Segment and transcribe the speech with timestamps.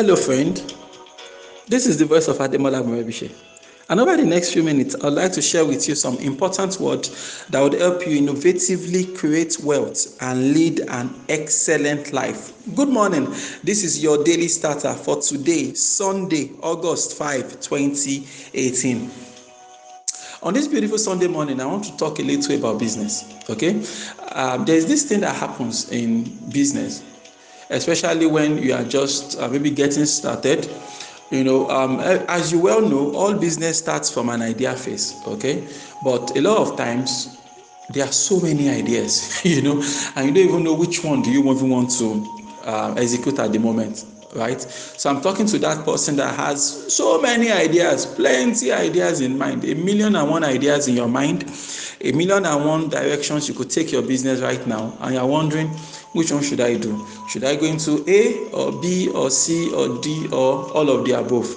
[0.00, 0.56] Hello, friend.
[1.68, 3.30] This is the voice of Ademola Morebise.
[3.90, 7.44] And over the next few minutes, I'd like to share with you some important words
[7.50, 12.50] that would help you innovatively create wealth and lead an excellent life.
[12.74, 13.26] Good morning.
[13.62, 19.10] This is your daily starter for today, Sunday, August 5, 2018.
[20.42, 23.38] On this beautiful Sunday morning, I want to talk a little about business.
[23.50, 23.84] Okay,
[24.32, 27.02] um, there's this thing that happens in business,
[27.70, 30.68] especially when you are just uh, maybe getting started
[31.30, 35.66] you know um, as you well know all business starts from an idea phase okay?
[36.04, 37.38] But a lot of times
[37.90, 39.82] there are so many ideas you know?
[40.16, 42.26] And you don't even know which one do you even want to
[42.64, 44.60] uh, execute at the moment right?
[44.60, 49.64] So i'm talking to that person that has so many ideas plenty ideas in mind.
[49.64, 51.50] A million and one ideas in your mind.
[52.00, 54.96] A million and one directions you could take your business right now.
[55.00, 55.70] And you're wondering
[56.12, 57.06] which one should I do?
[57.28, 61.12] Should I go into A or B or C or D or all of the
[61.12, 61.56] above?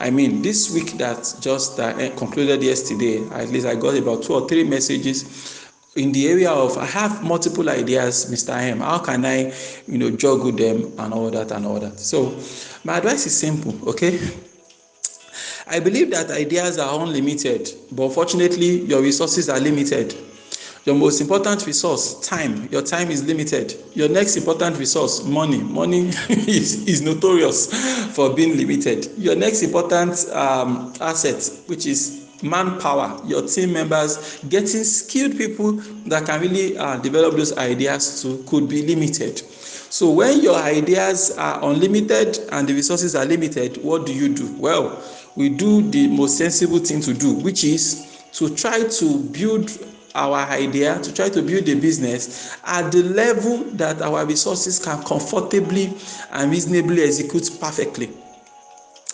[0.00, 4.34] I mean, this week that just uh, concluded yesterday, at least I got about two
[4.34, 5.62] or three messages
[5.94, 8.56] in the area of I have multiple ideas, Mr.
[8.58, 8.80] M.
[8.80, 9.52] How can I,
[9.86, 12.00] you know, juggle them and all that and all that?
[12.00, 12.36] So,
[12.84, 14.18] my advice is simple, okay?
[15.68, 20.14] I believe that ideas are unlimited, but fortunately, your resources are limited.
[20.84, 22.68] Your most important resource, time.
[22.72, 23.76] Your time is limited.
[23.94, 25.58] Your next important resource, money.
[25.58, 27.72] Money is, is notorious
[28.16, 29.08] for being limited.
[29.16, 35.72] Your next important um, asset, which is manpower, your team members, getting skilled people
[36.06, 39.38] that can really uh, develop those ideas could be limited.
[39.38, 44.52] So when your ideas are unlimited and the resources are limited, what do you do?
[44.56, 45.00] Well,
[45.36, 49.70] we do the most sensible thing to do, which is to try to build
[50.14, 55.02] our idea to try to build a business at the level that our resources can
[55.04, 55.92] comfortably
[56.32, 58.10] and reasonably execute perfectly.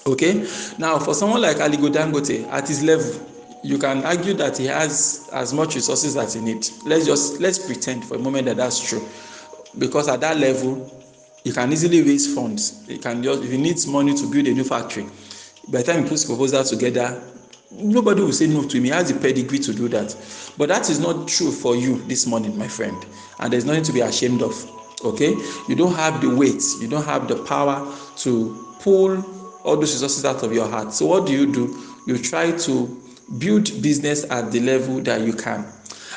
[0.06, 0.46] Okay?
[0.78, 3.26] Now for someone like aligo dangote at his level
[3.62, 6.82] you can argue that he has as much resources as he needs.
[6.84, 9.06] Let's just let's pretend for a moment that that's true.
[9.76, 10.90] Because at that level
[11.44, 12.86] he can easily raise funds.
[12.86, 15.06] He can just if he needs money to build a new factory
[15.68, 17.22] by the time he puts proposal together
[17.70, 20.16] nobody will say no to him he has the pedigree to do that.
[20.56, 23.04] But that is not true for you this morning my friend.
[23.38, 24.54] And there's nothing to be ashamed of
[25.04, 25.34] okay?
[25.68, 26.62] You don't have the weight.
[26.80, 29.22] You don't have the power to pull
[29.64, 30.92] all those resources out of your heart.
[30.92, 31.76] So what do you do?
[32.06, 33.02] You try to
[33.38, 35.66] build business at the level that you can.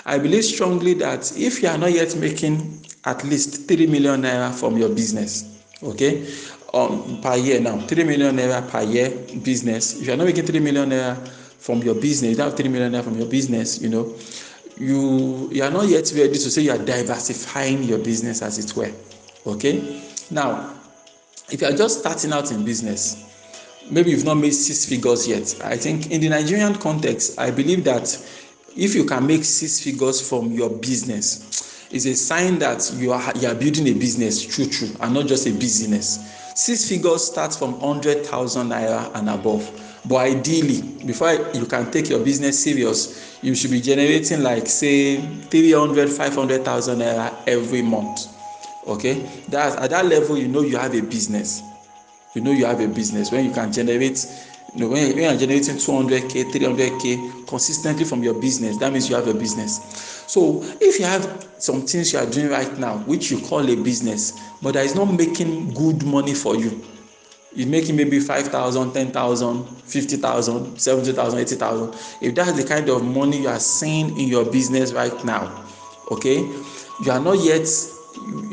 [0.05, 4.53] I believe strongly that if you are not yet making at least three million naira
[4.53, 5.51] from your business
[5.83, 6.27] okay?
[6.73, 9.09] Um, per year now three million naira per year
[9.43, 9.99] business.
[9.99, 11.17] If you are not making three million naira
[11.61, 14.15] from your business, you don't have three million naira from your business, you know,
[14.77, 18.75] you you are not yet ready to say you are diversifying your business as it
[18.75, 18.91] were.
[19.45, 20.01] Okay?
[20.31, 20.75] Now,
[21.51, 23.23] if you are just starting out in business,
[23.91, 25.55] maybe you've not made six figures yet.
[25.63, 28.09] I think in the Nigerian context, I believe that
[28.75, 33.31] if you can make six figures from your business, it's a sign that you are
[33.37, 36.27] you are building a business true true and not just a business.
[36.55, 39.69] Six figures starts from hundred thousand naira and above
[40.05, 45.17] but ideally before you can take your business serious you should be generating like say
[45.49, 48.27] three hundred five hundred thousand naira every month
[48.87, 49.13] okay?
[49.47, 51.61] That's at that level you know you have a business.
[52.33, 53.31] You know you have a business.
[53.31, 54.25] When you can generate
[54.73, 58.23] you know when, you, when you're generating two hundred k three hundred k consistently from
[58.23, 60.23] your business that means you have a business.
[60.27, 63.75] So if you have some things you are doing right now which you call a
[63.75, 66.81] business but that is not making good money for you
[67.53, 71.93] you making maybe five thousand ten thousand fifty thousand seventy thousand eighty thousand.
[72.21, 75.65] If that's the kind of money you are seeing in your business right now
[76.11, 77.65] okay you are not yet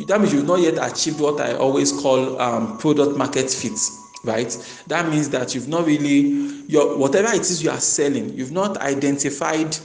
[0.06, 3.78] that means you not yet achieved what i always call um, product market fit
[4.25, 4.50] right?
[4.88, 6.20] That means that you've not really
[6.69, 9.77] your whatever it is you are selling you've not identified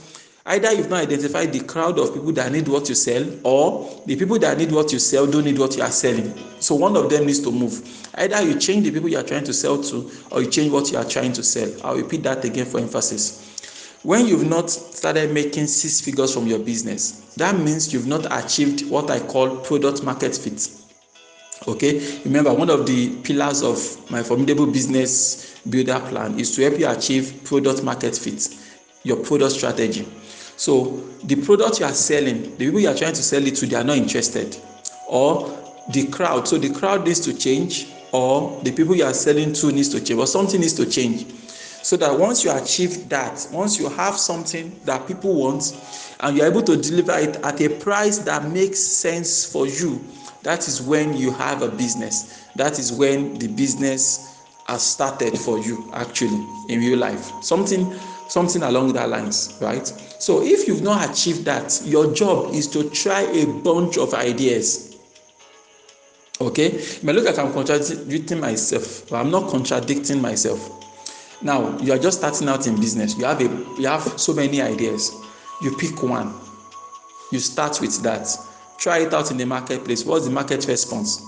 [0.46, 4.14] either you've not identified the crowd of people that need what you sell or the
[4.14, 6.32] people that need what you sell don't need what you are selling.
[6.60, 7.82] So one of them needs to move.
[8.14, 10.90] Either you change the people you are trying to sell to or you change what
[10.92, 11.70] you are trying to sell.
[11.82, 13.50] I'll repeat that again for emphasis.
[14.02, 18.88] When you've not started making six figures from your business that means you've not achieved
[18.88, 20.68] what i call product market fit.
[21.66, 22.20] Okay?
[22.24, 23.78] Remember one of the pillars of
[24.10, 28.54] my formidable business builder plan is to help you achieve product market fit
[29.04, 30.06] your product strategy.
[30.56, 33.66] So the product you are selling the people you are trying to sell it to
[33.66, 34.56] they are not interested.
[35.08, 35.56] Or
[35.90, 39.72] the crowd so the crowd needs to change or the people you are selling to
[39.72, 41.26] needs to change or something needs to change.
[41.82, 45.76] So that once you achieve that once you have something that people want
[46.20, 50.02] and you're able to deliver it at a price that makes sense for you
[50.44, 52.46] that is when you have a business.
[52.56, 57.32] That is when the business has started for you actually in real life.
[57.42, 57.98] Something
[58.28, 59.86] something along that lines right?
[60.18, 64.94] So if you've not achieved that your job is to try a bunch of ideas
[66.40, 66.66] okay?
[66.66, 70.84] It may look like i'm contradicting myself but i'm not contradicting myself.
[71.42, 73.16] Now you are just starting out in business.
[73.18, 75.12] You have a you have so many ideas.
[75.62, 76.34] You pick one.
[77.32, 78.28] You start with that.
[78.78, 80.04] Try it out in the marketplace.
[80.04, 81.22] What's the market response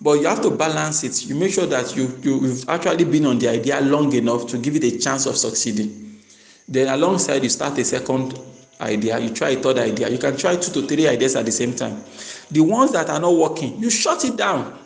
[0.00, 1.26] but you have to balance it.
[1.26, 4.58] You make sure that you, you you've actually been on the idea long enough to
[4.58, 6.20] give it a chance of succeeding.
[6.66, 8.38] Then alongside you start a second
[8.80, 9.18] idea.
[9.18, 10.08] You try a third idea.
[10.08, 12.02] You can try two to three ideas at the same time.
[12.50, 14.78] The ones that are not working you shut it down.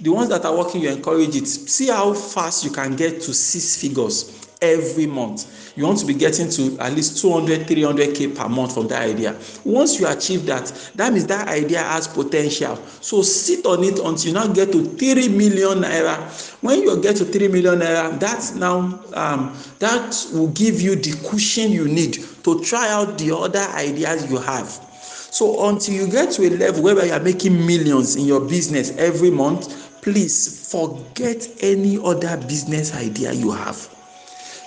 [0.00, 1.46] The ones that are working you encourage it.
[1.46, 5.72] See how fast you can get to six figures every month.
[5.76, 9.36] You want to be getting to at least 200 300k per month from that idea.
[9.64, 12.76] Once you achieve that that means that idea has potential.
[13.00, 16.16] So sit on it until you now get to 3 million naira.
[16.62, 21.12] When you get to 3 million naira that now um, that will give you the
[21.28, 24.68] cushion you need to try out the other ideas you have.
[24.68, 28.90] So until you get to a level where you are making millions in your business
[28.98, 33.88] every month please forget any other business idea you have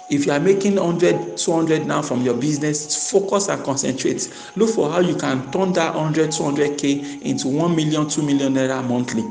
[0.10, 4.32] if you are making 100 200 now from your business focus and concentrate.
[4.56, 8.88] Look for how you can turn that 100 200k into 1 million 2 million naira
[8.88, 9.24] monthly.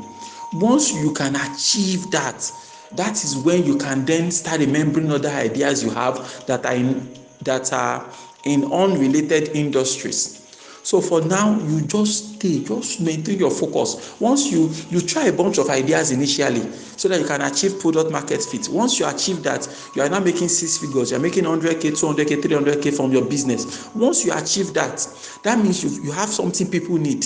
[0.53, 2.51] Once you can achieve that
[2.93, 7.11] that is when you can then start remembering other ideas you have that are in
[7.41, 8.05] that are
[8.45, 10.44] in unrelated industries
[10.85, 14.15] so for now you just stay just maintain your focus.
[14.19, 16.61] Once you you try a bunch of ideas initially
[16.95, 18.69] so that you can achieve product market fit.
[18.69, 21.09] Once you achieve that you are now making six figures.
[21.09, 23.89] You are making 100k 200k 300k from your business.
[23.95, 25.07] Once you achieve that
[25.41, 27.25] that means you you have something people need.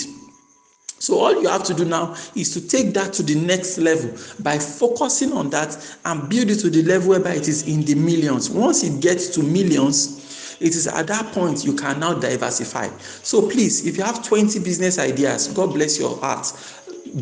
[0.98, 4.10] So all you have to do now is to take that to the next level
[4.42, 5.76] by focusing on that
[6.06, 8.48] and build it to the level whereby it is in the millions.
[8.48, 10.19] Once it gets to millions
[10.60, 12.88] it is at that point you can now diversify.
[13.22, 16.52] So please if you have 20 business ideas god bless your heart.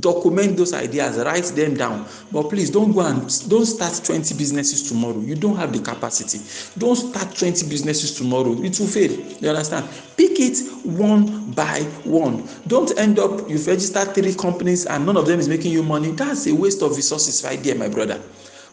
[0.00, 2.06] Document those ideas write them down.
[2.30, 5.18] But please don't go and don't start 20 businesses tomorrow.
[5.20, 6.40] You don't have the capacity.
[6.76, 8.52] Don't start 20 businesses tomorrow.
[8.62, 9.12] It will fail.
[9.12, 9.88] You understand?
[10.16, 12.46] Pick it one by one.
[12.66, 16.10] Don't end up you've registered three companies and none of them is making you money.
[16.10, 18.20] That's a waste of resources right there my brother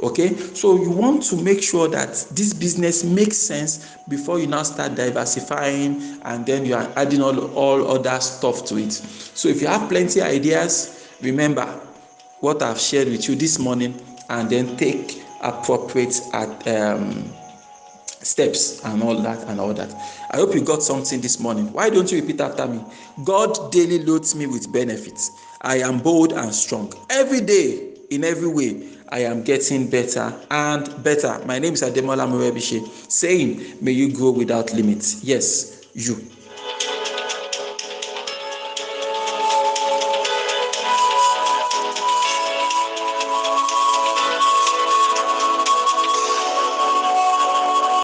[0.05, 0.35] okay?
[0.35, 4.95] So you want to make sure that this business makes sense before you now start
[4.95, 8.91] diversifying and then you are adding all all other stuff to it.
[8.93, 11.65] So if you have plenty ideas remember
[12.41, 13.99] what i've shared with you this morning
[14.29, 17.31] and then take appropriate at um,
[18.21, 19.93] steps and all that and all that.
[20.31, 21.71] I hope you got something this morning.
[21.71, 22.83] Why don't you repeat after me?
[23.23, 25.31] God daily loads me with benefits.
[25.61, 26.91] I am bold and strong.
[27.11, 31.41] Every day in every way I am getting better and better.
[31.45, 35.23] My name is Ademola Morebise, saying, May you grow without limits.
[35.23, 36.17] Yes, you.